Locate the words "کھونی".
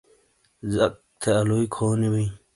1.75-2.07